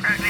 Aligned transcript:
Right. 0.00 0.27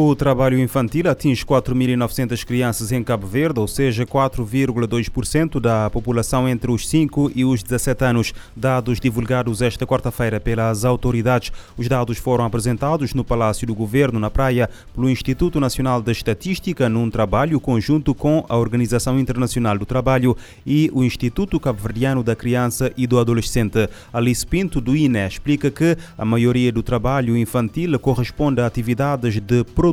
O 0.00 0.14
trabalho 0.14 0.56
infantil 0.60 1.10
atinge 1.10 1.44
4.900 1.44 2.44
crianças 2.44 2.92
em 2.92 3.02
Cabo 3.02 3.26
Verde, 3.26 3.58
ou 3.58 3.66
seja, 3.66 4.06
4,2% 4.06 5.58
da 5.58 5.90
população 5.90 6.48
entre 6.48 6.70
os 6.70 6.88
5 6.88 7.32
e 7.34 7.44
os 7.44 7.64
17 7.64 8.04
anos. 8.04 8.32
Dados 8.54 9.00
divulgados 9.00 9.60
esta 9.60 9.84
quarta-feira 9.84 10.38
pelas 10.38 10.84
autoridades. 10.84 11.50
Os 11.76 11.88
dados 11.88 12.16
foram 12.16 12.44
apresentados 12.44 13.12
no 13.12 13.24
Palácio 13.24 13.66
do 13.66 13.74
Governo, 13.74 14.20
na 14.20 14.30
Praia, 14.30 14.70
pelo 14.94 15.10
Instituto 15.10 15.58
Nacional 15.58 16.00
de 16.00 16.12
Estatística, 16.12 16.88
num 16.88 17.10
trabalho 17.10 17.58
conjunto 17.58 18.14
com 18.14 18.46
a 18.48 18.56
Organização 18.56 19.18
Internacional 19.18 19.76
do 19.78 19.84
Trabalho 19.84 20.36
e 20.64 20.88
o 20.94 21.02
Instituto 21.02 21.58
Cabo-Verdiano 21.58 22.22
da 22.22 22.36
Criança 22.36 22.92
e 22.96 23.04
do 23.04 23.18
Adolescente. 23.18 23.88
Alice 24.12 24.46
Pinto, 24.46 24.80
do 24.80 24.94
INE, 24.94 25.26
explica 25.26 25.72
que 25.72 25.96
a 26.16 26.24
maioria 26.24 26.70
do 26.70 26.84
trabalho 26.84 27.36
infantil 27.36 27.98
corresponde 27.98 28.60
a 28.60 28.66
atividades 28.66 29.40
de 29.40 29.64
produção 29.64 29.87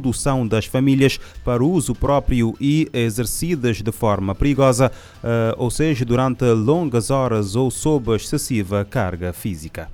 das 0.48 0.66
famílias 0.66 1.20
para 1.44 1.64
uso 1.64 1.94
próprio 1.96 2.56
e 2.60 2.90
exercidas 2.94 3.82
de 3.82 3.92
forma 3.92 4.36
perigosa, 4.36 4.92
uh, 5.24 5.56
ou 5.58 5.70
seja, 5.70 6.06
durante 6.06 6.46
longas 6.46 7.10
horas 7.10 7.56
ou 7.56 7.70
sob 7.70 8.16
excessiva 8.16 8.86
carga 8.86 9.34
física. 9.34 9.90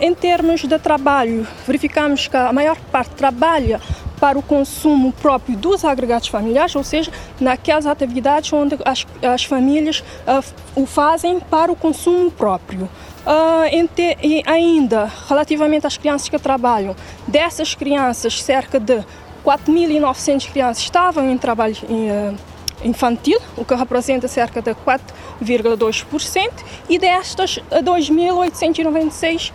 Em 0.00 0.14
termos 0.14 0.60
de 0.60 0.78
trabalho, 0.78 1.44
verificamos 1.66 2.28
que 2.28 2.36
a 2.36 2.52
maior 2.52 2.76
parte 2.92 3.16
trabalha 3.16 3.80
para 4.20 4.38
o 4.38 4.42
consumo 4.42 5.12
próprio 5.12 5.56
dos 5.56 5.84
agregados 5.84 6.28
familiares, 6.28 6.74
ou 6.76 6.84
seja, 6.84 7.10
naquelas 7.40 7.86
atividades 7.86 8.52
onde 8.52 8.76
as, 8.84 9.04
as 9.22 9.44
famílias 9.44 10.00
uh, 10.00 10.80
o 10.80 10.86
fazem 10.86 11.40
para 11.40 11.72
o 11.72 11.76
consumo 11.76 12.30
próprio. 12.30 12.88
Uh, 13.26 13.88
te, 13.88 14.16
e 14.22 14.42
ainda, 14.46 15.10
relativamente 15.28 15.86
às 15.86 15.96
crianças 15.96 16.28
que 16.28 16.38
trabalham, 16.38 16.94
dessas 17.26 17.74
crianças, 17.74 18.40
cerca 18.40 18.78
de 18.78 19.04
4.900 19.48 20.50
crianças 20.52 20.82
estavam 20.82 21.30
em 21.30 21.38
trabalho 21.38 21.74
uh, 21.84 22.36
infantil, 22.84 23.40
o 23.56 23.64
que 23.64 23.74
representa 23.74 24.28
cerca 24.28 24.60
de 24.60 24.74
4,2%, 24.74 26.50
e 26.86 26.98
destas, 26.98 27.58
2.896 27.70 29.50
uh, 29.50 29.52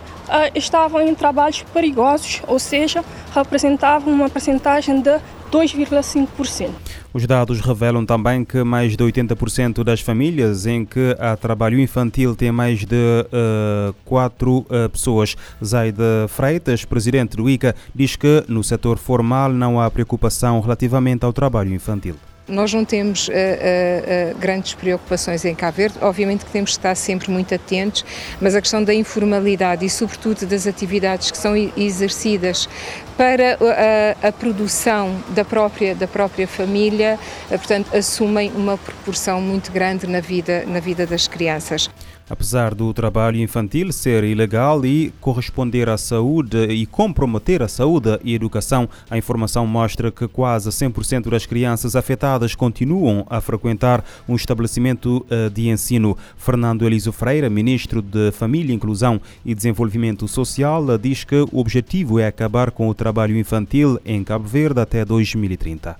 estavam 0.52 1.00
em 1.00 1.14
trabalhos 1.14 1.62
perigosos, 1.72 2.42
ou 2.48 2.58
seja, 2.58 3.04
representavam 3.32 4.12
uma 4.12 4.28
percentagem 4.28 5.00
de 5.00 5.20
2,5%. 5.54 6.70
Os 7.12 7.24
dados 7.28 7.60
revelam 7.60 8.04
também 8.04 8.44
que 8.44 8.64
mais 8.64 8.96
de 8.96 9.04
80% 9.04 9.84
das 9.84 10.00
famílias 10.00 10.66
em 10.66 10.84
que 10.84 11.14
há 11.16 11.36
trabalho 11.36 11.78
infantil 11.78 12.34
têm 12.34 12.50
mais 12.50 12.84
de 12.84 12.96
uh, 12.96 13.94
quatro 14.04 14.66
uh, 14.68 14.88
pessoas. 14.90 15.36
Zaide 15.64 16.02
Freitas, 16.28 16.84
presidente 16.84 17.36
do 17.36 17.48
ICA, 17.48 17.72
diz 17.94 18.16
que 18.16 18.42
no 18.48 18.64
setor 18.64 18.98
formal 18.98 19.52
não 19.52 19.80
há 19.80 19.88
preocupação 19.88 20.58
relativamente 20.60 21.24
ao 21.24 21.32
trabalho 21.32 21.72
infantil. 21.72 22.16
Nós 22.46 22.74
não 22.74 22.84
temos 22.84 23.28
uh, 23.28 23.32
uh, 23.32 24.38
grandes 24.38 24.74
preocupações 24.74 25.46
em 25.46 25.54
Cabo 25.54 25.78
Verde, 25.78 25.96
obviamente 26.02 26.44
que 26.44 26.50
temos 26.50 26.72
que 26.72 26.78
estar 26.78 26.94
sempre 26.94 27.30
muito 27.30 27.54
atentos, 27.54 28.04
mas 28.38 28.54
a 28.54 28.60
questão 28.60 28.84
da 28.84 28.92
informalidade 28.92 29.84
e, 29.86 29.88
sobretudo, 29.88 30.44
das 30.44 30.66
atividades 30.66 31.30
que 31.30 31.38
são 31.38 31.56
exercidas 31.74 32.68
para 33.16 33.56
a, 34.22 34.28
a 34.28 34.32
produção 34.32 35.22
da 35.30 35.44
própria, 35.44 35.94
da 35.94 36.06
própria 36.06 36.46
família, 36.46 37.18
portanto, 37.48 37.96
assumem 37.96 38.52
uma 38.54 38.76
proporção 38.76 39.40
muito 39.40 39.72
grande 39.72 40.06
na 40.06 40.20
vida, 40.20 40.64
na 40.66 40.80
vida 40.80 41.06
das 41.06 41.26
crianças. 41.26 41.88
Apesar 42.28 42.74
do 42.74 42.92
trabalho 42.94 43.38
infantil 43.38 43.92
ser 43.92 44.24
ilegal 44.24 44.84
e 44.86 45.12
corresponder 45.20 45.90
à 45.90 45.98
saúde 45.98 46.64
e 46.70 46.86
comprometer 46.86 47.62
a 47.62 47.68
saúde 47.68 48.18
e 48.24 48.34
educação, 48.34 48.88
a 49.10 49.18
informação 49.18 49.66
mostra 49.66 50.10
que 50.10 50.26
quase 50.26 50.70
100% 50.70 51.28
das 51.28 51.44
crianças 51.44 51.94
afetadas 51.94 52.54
continuam 52.54 53.26
a 53.28 53.42
frequentar 53.42 54.02
um 54.26 54.34
estabelecimento 54.34 55.24
eh, 55.28 55.50
de 55.50 55.68
ensino. 55.68 56.16
Fernando 56.38 56.86
Eliso 56.86 57.12
Freire, 57.12 57.50
ministro 57.50 58.00
de 58.00 58.32
Família, 58.32 58.74
Inclusão 58.74 59.20
e 59.44 59.54
Desenvolvimento 59.54 60.26
Social, 60.26 60.96
diz 60.96 61.24
que 61.24 61.46
o 61.52 61.58
objetivo 61.58 62.18
é 62.18 62.26
acabar 62.26 62.70
com 62.70 62.88
o 62.88 62.94
trabalho 62.94 63.36
infantil 63.36 64.00
em 64.02 64.24
Cabo 64.24 64.48
Verde 64.48 64.80
até 64.80 65.04
2030. 65.04 65.94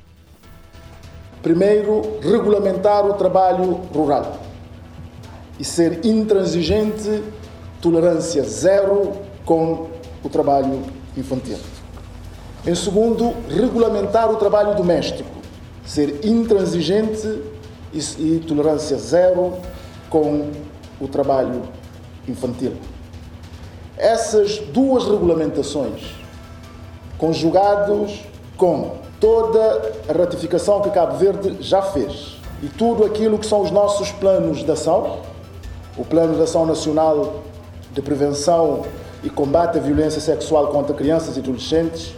Primeiro, 1.42 2.18
regulamentar 2.22 3.04
o 3.04 3.12
trabalho 3.12 3.74
rural 3.92 4.53
e 5.58 5.64
ser 5.64 6.04
intransigente, 6.04 7.22
tolerância 7.80 8.42
zero 8.42 9.12
com 9.44 9.88
o 10.22 10.28
trabalho 10.28 10.82
infantil. 11.16 11.58
Em 12.66 12.74
segundo, 12.74 13.34
regulamentar 13.48 14.30
o 14.30 14.36
trabalho 14.36 14.74
doméstico, 14.74 15.30
ser 15.84 16.24
intransigente 16.24 17.42
e, 17.92 17.98
e 17.98 18.44
tolerância 18.46 18.96
zero 18.96 19.52
com 20.08 20.50
o 21.00 21.06
trabalho 21.06 21.62
infantil. 22.26 22.72
Essas 23.96 24.58
duas 24.58 25.04
regulamentações, 25.04 26.14
conjugados 27.18 28.22
com 28.56 28.96
toda 29.20 29.92
a 30.08 30.12
ratificação 30.12 30.80
que 30.80 30.90
Cabo 30.90 31.16
Verde 31.16 31.56
já 31.60 31.82
fez 31.82 32.36
e 32.62 32.68
tudo 32.68 33.04
aquilo 33.04 33.38
que 33.38 33.46
são 33.46 33.60
os 33.60 33.70
nossos 33.70 34.10
planos 34.12 34.64
de 34.64 34.70
ação, 34.70 35.18
o 35.96 36.04
Plano 36.04 36.34
de 36.34 36.42
Ação 36.42 36.66
Nacional 36.66 37.42
de 37.92 38.02
Prevenção 38.02 38.82
e 39.22 39.30
Combate 39.30 39.78
à 39.78 39.80
Violência 39.80 40.20
Sexual 40.20 40.68
contra 40.68 40.94
Crianças 40.94 41.36
e 41.36 41.40
Adolescentes, 41.40 42.14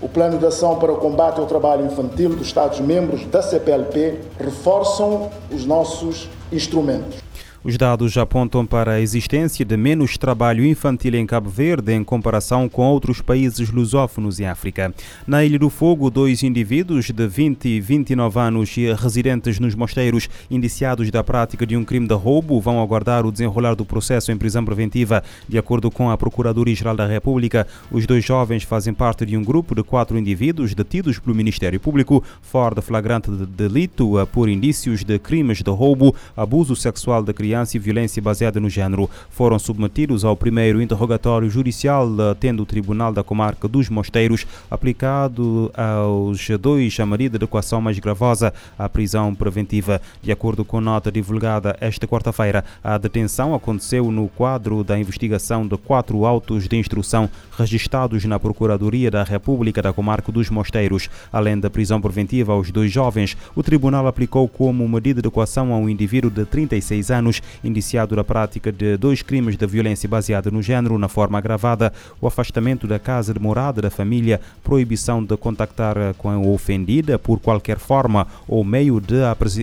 o 0.00 0.08
Plano 0.08 0.38
de 0.38 0.46
Ação 0.46 0.78
para 0.78 0.92
o 0.92 0.96
Combate 0.96 1.38
ao 1.38 1.46
Trabalho 1.46 1.86
Infantil 1.86 2.30
dos 2.30 2.46
Estados-membros 2.46 3.24
da 3.26 3.42
CPLP 3.42 4.20
reforçam 4.38 5.30
os 5.52 5.64
nossos 5.64 6.28
instrumentos. 6.50 7.21
Os 7.64 7.78
dados 7.78 8.18
apontam 8.18 8.66
para 8.66 8.94
a 8.94 9.00
existência 9.00 9.64
de 9.64 9.76
menos 9.76 10.18
trabalho 10.18 10.66
infantil 10.66 11.14
em 11.14 11.24
Cabo 11.24 11.48
Verde 11.48 11.92
em 11.92 12.02
comparação 12.02 12.68
com 12.68 12.82
outros 12.88 13.20
países 13.20 13.70
lusófonos 13.70 14.40
em 14.40 14.46
África. 14.46 14.92
Na 15.24 15.44
Ilha 15.44 15.60
do 15.60 15.70
Fogo, 15.70 16.10
dois 16.10 16.42
indivíduos 16.42 17.08
de 17.12 17.28
20 17.28 17.68
e 17.68 17.80
29 17.80 18.40
anos 18.40 18.74
residentes 18.98 19.60
nos 19.60 19.76
mosteiros 19.76 20.28
indiciados 20.50 21.08
da 21.12 21.22
prática 21.22 21.64
de 21.64 21.76
um 21.76 21.84
crime 21.84 22.08
de 22.08 22.14
roubo 22.14 22.60
vão 22.60 22.82
aguardar 22.82 23.24
o 23.24 23.30
desenrolar 23.30 23.76
do 23.76 23.84
processo 23.84 24.32
em 24.32 24.36
prisão 24.36 24.64
preventiva. 24.64 25.22
De 25.48 25.56
acordo 25.56 25.88
com 25.88 26.10
a 26.10 26.18
Procuradoria-Geral 26.18 26.96
da 26.96 27.06
República, 27.06 27.68
os 27.92 28.06
dois 28.06 28.24
jovens 28.24 28.64
fazem 28.64 28.92
parte 28.92 29.24
de 29.24 29.36
um 29.36 29.44
grupo 29.44 29.72
de 29.72 29.84
quatro 29.84 30.18
indivíduos 30.18 30.74
detidos 30.74 31.20
pelo 31.20 31.36
Ministério 31.36 31.78
Público 31.78 32.24
fora 32.40 32.74
de 32.74 32.82
flagrante 32.82 33.30
de 33.30 33.46
delito 33.46 34.14
por 34.32 34.48
indícios 34.48 35.04
de 35.04 35.16
crimes 35.20 35.62
de 35.62 35.70
roubo, 35.70 36.12
abuso 36.36 36.74
sexual 36.74 37.22
de 37.22 37.32
crianças 37.32 37.51
criança 37.52 37.76
e 37.76 37.80
violência 37.80 38.22
baseada 38.22 38.58
no 38.58 38.70
género 38.70 39.10
foram 39.28 39.58
submetidos 39.58 40.24
ao 40.24 40.34
primeiro 40.34 40.80
interrogatório 40.80 41.50
judicial, 41.50 42.08
tendo 42.40 42.62
o 42.62 42.66
Tribunal 42.66 43.12
da 43.12 43.22
Comarca 43.22 43.68
dos 43.68 43.90
Mosteiros 43.90 44.46
aplicado 44.70 45.70
aos 45.76 46.48
dois 46.58 46.98
a 46.98 47.04
medida 47.04 47.38
de 47.38 47.44
equação 47.44 47.78
mais 47.78 47.98
gravosa, 47.98 48.54
a 48.78 48.88
prisão 48.88 49.34
preventiva. 49.34 50.00
De 50.22 50.32
acordo 50.32 50.64
com 50.64 50.80
nota 50.80 51.12
divulgada 51.12 51.76
esta 51.78 52.08
quarta-feira, 52.08 52.64
a 52.82 52.96
detenção 52.96 53.54
aconteceu 53.54 54.10
no 54.10 54.28
quadro 54.28 54.82
da 54.82 54.98
investigação 54.98 55.68
de 55.68 55.76
quatro 55.76 56.24
autos 56.24 56.66
de 56.66 56.76
instrução 56.78 57.28
registrados 57.58 58.24
na 58.24 58.40
Procuradoria 58.40 59.10
da 59.10 59.24
República 59.24 59.82
da 59.82 59.92
Comarca 59.92 60.32
dos 60.32 60.48
Mosteiros. 60.48 61.10
Além 61.30 61.60
da 61.60 61.68
prisão 61.68 62.00
preventiva 62.00 62.54
aos 62.54 62.70
dois 62.70 62.90
jovens, 62.90 63.36
o 63.54 63.62
tribunal 63.62 64.06
aplicou 64.06 64.48
como 64.48 64.88
medida 64.88 65.20
de 65.20 65.28
equação 65.28 65.70
a 65.74 65.76
um 65.76 65.86
indivíduo 65.86 66.30
de 66.30 66.46
36 66.46 67.10
anos 67.10 67.41
indiciado 67.62 68.16
da 68.16 68.24
prática 68.24 68.72
de 68.72 68.96
dois 68.96 69.22
crimes 69.22 69.56
de 69.56 69.66
violência 69.66 70.08
baseada 70.08 70.50
no 70.50 70.62
género 70.62 70.98
na 70.98 71.08
forma 71.08 71.38
agravada, 71.38 71.92
o 72.20 72.26
afastamento 72.26 72.86
da 72.86 72.98
casa 72.98 73.32
de 73.32 73.40
morada 73.40 73.82
da 73.82 73.90
família, 73.90 74.40
proibição 74.62 75.24
de 75.24 75.36
contactar 75.36 76.14
com 76.18 76.28
a 76.30 76.38
ofendida 76.38 77.18
por 77.18 77.40
qualquer 77.40 77.78
forma 77.78 78.26
ou 78.46 78.64
meio 78.64 79.00
de 79.00 79.16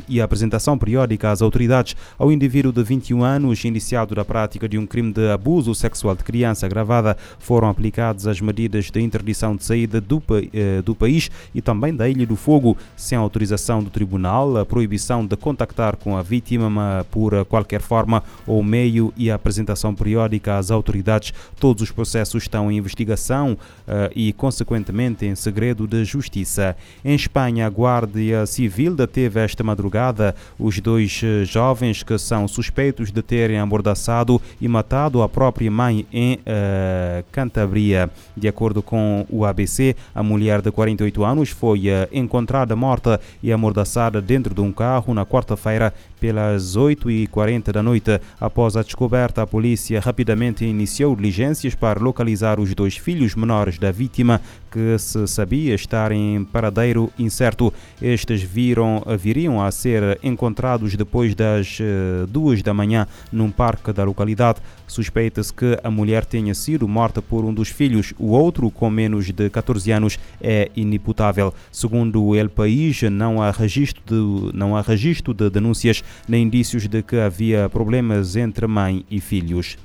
e 0.08 0.22
apresentação 0.22 0.78
periódica 0.78 1.32
às 1.32 1.42
autoridades 1.42 1.96
ao 2.18 2.32
indivíduo 2.32 2.72
de 2.72 2.84
21 2.84 3.24
anos 3.24 3.64
indiciado 3.66 4.16
da 4.16 4.26
prática 4.26 4.68
de 4.68 4.78
um 4.78 4.86
crime 4.86 5.12
de 5.14 5.30
abuso 5.30 5.74
sexual 5.76 6.16
de 6.16 6.24
criança 6.24 6.66
agravada, 6.66 7.18
foram 7.40 7.70
aplicadas 7.70 8.28
as 8.28 8.42
medidas 8.42 8.90
de 8.90 9.02
interdição 9.02 9.56
de 9.56 9.64
saída 9.64 10.02
do, 10.02 10.22
eh, 10.54 10.82
do 10.82 10.96
país 10.96 11.30
e 11.54 11.62
também 11.62 11.96
da 11.96 12.08
Ilha 12.10 12.26
do 12.26 12.36
Fogo, 12.36 12.78
sem 12.96 13.18
autorização 13.18 13.84
do 13.84 13.90
tribunal, 13.90 14.58
a 14.58 14.66
proibição 14.66 15.26
de 15.26 15.36
contactar 15.36 15.96
com 15.98 16.18
a 16.18 16.22
vítima 16.22 17.06
por 17.12 17.46
qualquer 17.46 17.69
qualquer 17.70 17.82
forma 17.82 18.24
ou 18.48 18.64
meio 18.64 19.14
e 19.16 19.30
a 19.30 19.36
apresentação 19.36 19.94
periódica 19.94 20.58
às 20.58 20.72
autoridades. 20.72 21.32
Todos 21.60 21.84
os 21.84 21.92
processos 21.92 22.44
estão 22.44 22.72
em 22.72 22.78
investigação 22.78 23.54
uh, 23.54 24.12
e, 24.16 24.34
consequentemente, 24.34 25.26
em 25.26 25.36
segredo 25.36 25.86
de 25.86 26.04
justiça. 26.04 26.76
Em 27.06 27.14
Espanha, 27.14 27.68
a 27.68 27.70
Guardia 27.70 28.46
Civil 28.48 28.96
deteve 28.96 29.40
esta 29.40 29.64
madrugada 29.64 30.36
os 30.58 30.80
dois 30.80 31.22
uh, 31.22 31.46
jovens 31.46 32.02
que 32.02 32.18
são 32.18 32.48
suspeitos 32.48 33.12
de 33.12 33.22
terem 33.22 33.60
amordaçado 33.60 34.42
e 34.60 34.68
matado 34.68 35.22
a 35.22 35.30
própria 35.30 35.70
mãe 35.70 36.08
em 36.12 36.36
uh, 36.36 37.24
Cantabria. 37.32 38.10
De 38.36 38.48
acordo 38.48 38.82
com 38.82 39.28
o 39.30 39.46
ABC, 39.46 39.96
a 40.16 40.24
mulher 40.24 40.62
de 40.62 40.72
48 40.72 41.24
anos 41.24 41.50
foi 41.50 41.84
encontrada 42.12 42.76
morta 42.76 43.20
e 43.44 43.52
amordaçada 43.52 44.22
dentro 44.22 44.56
de 44.56 44.62
um 44.62 44.72
carro 44.72 45.14
na 45.14 45.26
quarta-feira 45.26 45.94
pelas 46.20 46.76
8h40 46.76 47.72
da 47.72 47.82
noite. 47.82 48.20
Após 48.40 48.76
a 48.76 48.84
descoberta, 48.84 49.42
a 49.42 49.48
polícia 49.48 50.00
rapidamente 50.00 50.66
iniciou 50.66 51.16
diligências 51.16 51.76
para 51.76 52.00
localizar 52.00 52.60
os 52.60 52.74
dois 52.74 52.98
filhos 52.98 53.36
menores 53.36 53.78
da 53.78 53.92
vítima, 53.92 54.42
que 54.72 54.98
se 54.98 55.28
sabia 55.28 55.76
estar 55.76 56.12
em 56.12 56.44
paradeiro 56.44 57.12
incerto. 57.18 57.74
Estes 58.02 58.42
viram, 58.42 59.04
viriam 59.18 59.62
a 59.62 59.72
ser 59.72 60.20
encontrados 60.24 60.96
depois 60.96 61.36
das 61.36 61.78
eh, 61.82 62.26
duas 62.28 62.62
da 62.62 62.74
manhã 62.74 63.08
num 63.32 63.52
parque 63.52 63.92
da 63.92 64.04
localidade. 64.04 64.60
Suspeita-se 64.88 65.54
que 65.54 65.78
a 65.84 65.92
mulher 65.92 66.26
tenha 66.26 66.54
sido 66.54 66.88
morta 66.88 67.22
por 67.22 67.46
um 67.46 67.54
dos 67.54 67.70
filhos. 67.70 68.14
O 68.18 68.32
outro, 68.32 68.70
com 68.72 68.90
menos 68.90 69.26
de 69.32 69.50
14 69.50 69.92
anos, 69.92 70.20
é 70.42 70.72
inimputável. 70.76 71.54
Segundo 71.72 72.24
o 72.24 72.36
El 72.36 72.50
País, 72.50 73.02
não 73.04 73.42
há 73.42 73.52
registro 73.52 74.02
de, 74.06 74.58
não 74.58 74.76
há 74.76 74.82
registro 74.82 75.34
de 75.34 75.50
denúncias 75.50 76.04
nem 76.28 76.44
indícios 76.44 76.88
de 76.88 77.04
que 77.04 77.18
havia 77.18 77.70
problemas 77.70 78.36
entre 78.36 78.66
mãe 78.68 79.06
e 79.10 79.20
filhos. 79.20 79.78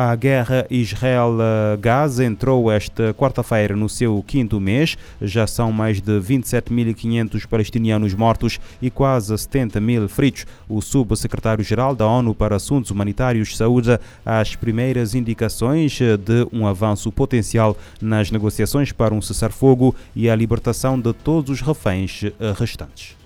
A 0.00 0.14
guerra 0.14 0.64
Israel-Gaza 0.70 2.24
entrou 2.24 2.70
esta 2.70 3.12
quarta-feira 3.14 3.74
no 3.74 3.88
seu 3.88 4.22
quinto 4.24 4.60
mês. 4.60 4.96
Já 5.20 5.44
são 5.44 5.72
mais 5.72 6.00
de 6.00 6.12
27.500 6.20 7.48
palestinianos 7.48 8.14
mortos 8.14 8.60
e 8.80 8.92
quase 8.92 9.36
70 9.36 9.80
mil 9.80 10.08
feridos. 10.08 10.46
O 10.68 10.80
subsecretário-geral 10.80 11.96
da 11.96 12.06
ONU 12.06 12.32
para 12.32 12.54
Assuntos 12.54 12.92
Humanitários 12.92 13.56
saúda 13.56 14.00
as 14.24 14.54
primeiras 14.54 15.16
indicações 15.16 15.98
de 15.98 16.46
um 16.52 16.64
avanço 16.64 17.10
potencial 17.10 17.76
nas 18.00 18.30
negociações 18.30 18.92
para 18.92 19.12
um 19.12 19.20
cessar-fogo 19.20 19.96
e 20.14 20.30
a 20.30 20.36
libertação 20.36 20.96
de 20.96 21.12
todos 21.12 21.50
os 21.50 21.60
reféns 21.60 22.22
restantes 22.56 23.18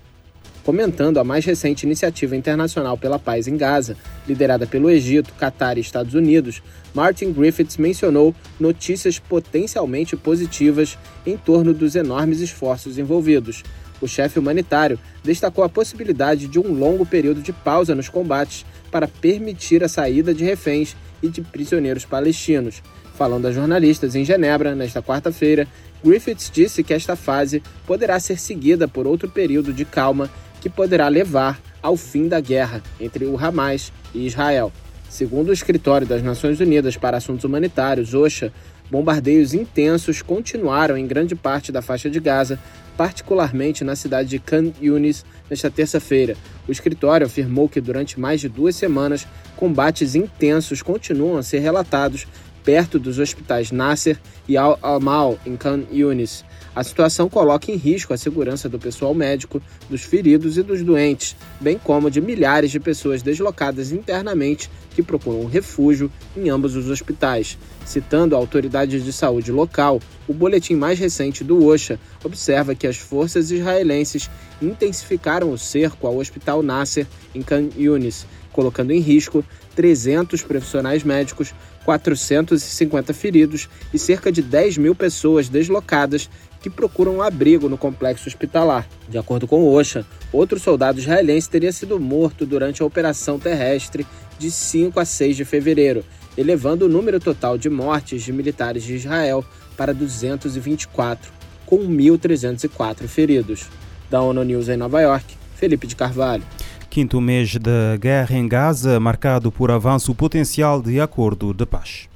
comentando 0.63 1.19
a 1.19 1.23
mais 1.23 1.45
recente 1.45 1.85
iniciativa 1.85 2.35
internacional 2.35 2.97
pela 2.97 3.19
paz 3.19 3.47
em 3.47 3.57
Gaza, 3.57 3.97
liderada 4.27 4.65
pelo 4.65 4.89
Egito, 4.89 5.33
Catar 5.33 5.77
e 5.77 5.81
Estados 5.81 6.13
Unidos, 6.13 6.61
Martin 6.93 7.31
Griffiths 7.33 7.77
mencionou 7.77 8.33
notícias 8.59 9.19
potencialmente 9.19 10.15
positivas 10.15 10.97
em 11.25 11.37
torno 11.37 11.73
dos 11.73 11.95
enormes 11.95 12.39
esforços 12.39 12.97
envolvidos. 12.97 13.63
O 14.01 14.07
chefe 14.07 14.39
humanitário 14.39 14.99
destacou 15.23 15.63
a 15.63 15.69
possibilidade 15.69 16.47
de 16.47 16.59
um 16.59 16.73
longo 16.73 17.05
período 17.05 17.41
de 17.41 17.53
pausa 17.53 17.95
nos 17.95 18.09
combates 18.09 18.65
para 18.91 19.07
permitir 19.07 19.83
a 19.83 19.87
saída 19.87 20.33
de 20.33 20.43
reféns 20.43 20.95
e 21.21 21.29
de 21.29 21.41
prisioneiros 21.41 22.05
palestinos. 22.05 22.81
Falando 23.15 23.47
a 23.47 23.51
jornalistas 23.51 24.15
em 24.15 24.25
Genebra 24.25 24.75
nesta 24.75 25.01
quarta-feira, 25.01 25.67
Griffiths 26.03 26.51
disse 26.51 26.83
que 26.83 26.93
esta 26.93 27.15
fase 27.15 27.63
poderá 27.87 28.19
ser 28.19 28.37
seguida 28.37 28.87
por 28.87 29.07
outro 29.07 29.29
período 29.29 29.71
de 29.71 29.85
calma 29.85 30.29
que 30.63 30.69
poderá 30.69 31.09
levar 31.09 31.61
ao 31.81 31.97
fim 31.97 32.29
da 32.29 32.39
guerra 32.39 32.81
entre 32.97 33.25
o 33.25 33.37
Hamas 33.37 33.91
e 34.15 34.25
Israel. 34.25 34.71
Segundo 35.09 35.49
o 35.49 35.53
Escritório 35.53 36.07
das 36.07 36.23
Nações 36.23 36.61
Unidas 36.61 36.95
para 36.95 37.17
Assuntos 37.17 37.43
Humanitários, 37.43 38.13
OSHA, 38.13 38.49
bombardeios 38.89 39.53
intensos 39.53 40.21
continuaram 40.21 40.97
em 40.97 41.05
grande 41.05 41.35
parte 41.35 41.69
da 41.69 41.81
faixa 41.81 42.09
de 42.09 42.17
Gaza, 42.17 42.57
particularmente 42.95 43.83
na 43.83 43.93
cidade 43.93 44.29
de 44.29 44.39
Khan 44.39 44.71
Yunis, 44.81 45.25
nesta 45.49 45.69
terça-feira. 45.69 46.37
O 46.65 46.71
escritório 46.71 47.27
afirmou 47.27 47.67
que 47.67 47.81
durante 47.81 48.17
mais 48.17 48.39
de 48.39 48.47
duas 48.47 48.77
semanas, 48.77 49.27
combates 49.57 50.15
intensos 50.15 50.81
continuam 50.81 51.35
a 51.35 51.43
ser 51.43 51.59
relatados 51.59 52.25
perto 52.63 52.97
dos 52.97 53.19
hospitais 53.19 53.69
Nasser 53.69 54.17
e 54.47 54.55
Al-Amal, 54.55 55.37
em 55.45 55.57
Khan 55.57 55.83
Yunis. 55.91 56.45
A 56.75 56.83
situação 56.83 57.29
coloca 57.29 57.71
em 57.71 57.75
risco 57.75 58.13
a 58.13 58.17
segurança 58.17 58.67
do 58.67 58.79
pessoal 58.79 59.13
médico, 59.13 59.61
dos 59.87 60.01
feridos 60.01 60.57
e 60.57 60.63
dos 60.63 60.81
doentes, 60.81 61.35
bem 61.61 61.77
como 61.77 62.09
de 62.09 62.19
milhares 62.19 62.71
de 62.71 62.79
pessoas 62.79 63.21
deslocadas 63.21 63.91
internamente 63.91 64.71
que 64.95 65.03
procuram 65.03 65.45
refúgio 65.45 66.11
em 66.35 66.49
ambos 66.49 66.75
os 66.75 66.89
hospitais. 66.89 67.59
Citando 67.85 68.35
a 68.35 68.39
autoridade 68.39 69.01
de 69.01 69.13
saúde 69.13 69.51
local, 69.51 69.99
o 70.27 70.33
boletim 70.33 70.75
mais 70.75 70.97
recente 70.97 71.43
do 71.43 71.63
OSHA 71.63 71.99
observa 72.23 72.73
que 72.73 72.87
as 72.87 72.97
forças 72.97 73.51
israelenses 73.51 74.29
intensificaram 74.59 75.51
o 75.51 75.57
cerco 75.57 76.07
ao 76.07 76.17
Hospital 76.17 76.63
Nasser 76.63 77.05
em 77.35 77.43
Khan 77.43 77.69
Yunis, 77.77 78.25
colocando 78.51 78.91
em 78.91 78.99
risco 78.99 79.43
300 79.75 80.41
profissionais 80.43 81.03
médicos, 81.03 81.53
450 81.83 83.13
feridos 83.13 83.67
e 83.93 83.99
cerca 83.99 84.31
de 84.31 84.41
10 84.41 84.77
mil 84.77 84.95
pessoas 84.95 85.49
deslocadas 85.49 86.29
que 86.63 86.69
procuram 86.69 87.17
um 87.17 87.21
abrigo 87.21 87.67
no 87.67 87.77
complexo 87.77 88.29
hospitalar. 88.29 88.87
De 89.09 89.17
acordo 89.17 89.45
com 89.45 89.67
OSHA, 89.67 90.05
outro 90.31 90.57
soldado 90.57 90.97
israelense 90.97 91.49
teria 91.49 91.73
sido 91.73 91.99
morto 91.99 92.45
durante 92.45 92.81
a 92.81 92.85
operação 92.85 93.37
terrestre 93.37 94.07
de 94.39 94.49
5 94.49 94.97
a 94.97 95.03
6 95.03 95.35
de 95.35 95.43
fevereiro, 95.43 96.05
elevando 96.37 96.85
o 96.85 96.89
número 96.89 97.19
total 97.19 97.57
de 97.57 97.69
mortes 97.69 98.23
de 98.23 98.31
militares 98.31 98.83
de 98.83 98.95
Israel 98.95 99.43
para 99.75 99.93
224, 99.93 101.33
com 101.65 101.79
1.304 101.79 103.07
feridos. 103.09 103.67
Da 104.09 104.21
ONU 104.21 104.43
News 104.43 104.69
em 104.69 104.77
Nova 104.77 105.01
York, 105.01 105.35
Felipe 105.55 105.85
de 105.85 105.97
Carvalho. 105.97 106.43
Quinto 106.89 107.19
mês 107.19 107.57
da 107.57 107.97
guerra 107.99 108.37
em 108.37 108.47
Gaza, 108.47 108.99
marcado 109.01 109.51
por 109.51 109.69
avanço 109.69 110.15
potencial 110.15 110.81
de 110.81 111.01
acordo 111.01 111.53
de 111.53 111.65
paz. 111.65 112.07